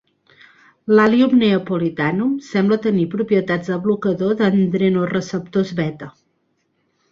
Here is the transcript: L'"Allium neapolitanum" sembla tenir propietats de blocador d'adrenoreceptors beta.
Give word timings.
L'"Allium 0.93 1.35
neapolitanum" 1.41 2.31
sembla 2.47 2.79
tenir 2.87 3.05
propietats 3.13 3.71
de 3.75 3.79
blocador 3.85 4.35
d'adrenoreceptors 4.43 5.77
beta. 5.85 6.13